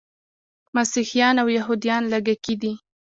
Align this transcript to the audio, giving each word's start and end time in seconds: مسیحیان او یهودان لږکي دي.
مسیحیان 0.75 1.35
او 1.41 1.47
یهودان 1.57 2.01
لږکي 2.13 2.55
دي. 2.61 2.73